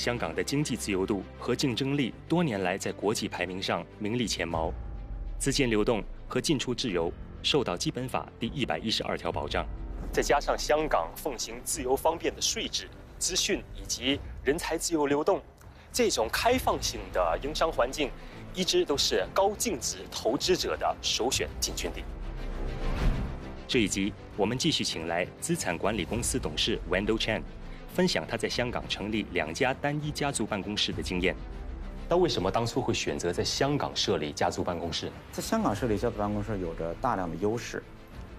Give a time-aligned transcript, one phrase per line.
[0.00, 4.72] 香港的经济自由度和竞争力多年来在国际排名上名列前茅，
[5.38, 9.66] 资金流动和进出自由受到基本法第一百一十二条保障。
[10.10, 15.38] 再加上香港奉行自由方便的税制、资讯以及人才自由流动，
[15.92, 18.10] 这种开放性的营商环境，
[18.54, 22.02] 一直都是高净值投资者的首选进军地。
[23.68, 27.42] 这一集我们继续请来资产管理公司董事 Wendell Chan，
[27.94, 31.34] 分享他在香港成立两家单一家族办公室的经验。
[32.08, 35.10] 那为什么当初会选择在香港设立家族办公室？
[35.32, 37.82] 在香港设立家族办公室有着大量的优势。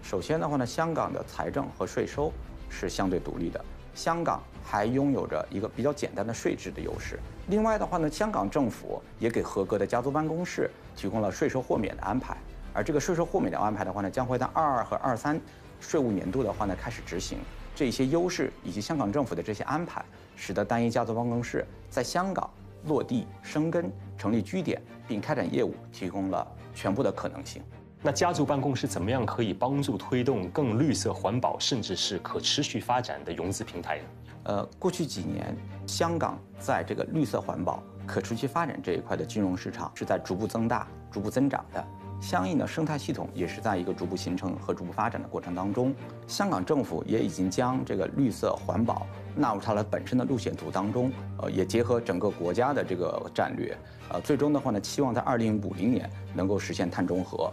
[0.03, 2.31] 首先的话呢，香港的财政和税收
[2.69, 7.19] 是相对独立的，香港还拥有着一个比较简单的税制的优势。
[7.47, 12.35] 另外的话呢，香港政府也给合格的家族办公室提供了税收豁免的安排，
[12.73, 15.39] 而这个税收豁免的安排的话呢，将会在二二和二三
[15.79, 17.37] 税务年度的话呢开始执行。
[17.75, 20.03] 这些优势以及香港政府的这些安排，
[20.35, 22.49] 使得单一家族办公室在香港
[22.85, 27.61] 落地生根、成立据点并开展业务提供了全部的可能性。
[28.03, 34.03] 那家族办公室怎么样可以帮助推动更绿色环保，甚至是可持续发展的融资平台呢？
[34.43, 41.87] 呃，过去几年，香港在这个绿色环保、可持续发展这一块的金融市场是在逐步增大、逐步增长的，
[42.21, 45.93] 相应的生态系统也是在一个逐步形成和逐步发展的过程当中。
[46.27, 53.75] 香港政府也已经将这个绿色环保纳入它的本身的路线图当中，呃，也结合整个国家的这个战略，
[54.09, 57.51] 呃，最终的话呢，期望在二零五零年能够实现碳中和。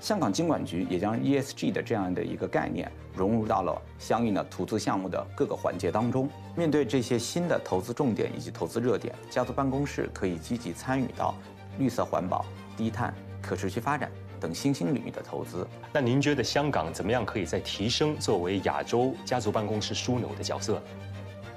[0.00, 6.26] 香港金管局也将 ESG 的这样的一个概念融入到了相应的投资项目的各个环节当中。
[6.56, 11.34] 面对这些新的投资重点以及投资热点，家族办公室可以积极参与到
[11.78, 12.46] 绿色环保、
[12.78, 13.14] 低碳、
[13.50, 15.66] 可持续发展等新兴领域的投资。
[15.92, 20.80] 那您觉得香港怎么样可以在提升作为亚洲家族办公室枢纽的角色？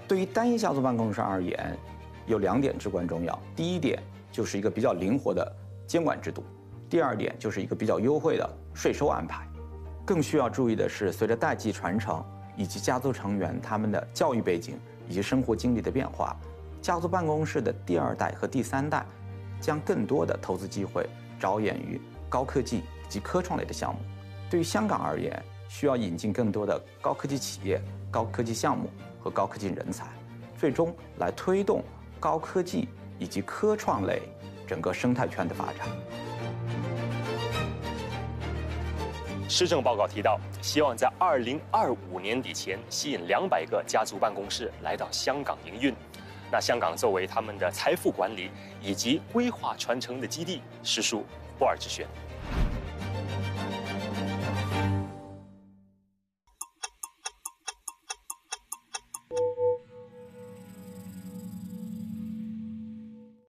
[0.08, 1.78] 对于单一家族办公室而言，
[2.26, 3.40] 有两点至关重要。
[3.56, 5.56] 第一点就是一个比较灵活的
[5.86, 6.44] 监管制度。
[6.90, 9.48] 第二点就是一个比较优惠的税收安排，
[10.04, 12.26] 更需要注意的是，随着代际传承
[12.58, 16.36] 以及家族成员他们的教育背景以及生活经历的变化，
[16.82, 19.06] 家族办公室的第二代和第三代
[19.62, 21.08] 将更多的投资机会
[21.44, 22.00] 着眼于
[22.30, 24.00] 高科技及科创类的项目。
[24.50, 28.90] 对于香港而言，需要引进更多的高科技企业、高科技项目
[29.20, 30.06] 和高科技人才，
[30.58, 31.84] 最终来推动
[32.18, 32.88] 高科技
[33.20, 34.22] 以及科创类
[34.66, 35.86] 整个生态圈的发展。
[39.50, 45.94] 施政报告提到，希望在二零二五年底前吸引两百个家族办公室来到香港营运。
[46.54, 51.26] 那香港作为他们的财富管理以及规划传承的基地，实属
[51.58, 52.06] 不二之选。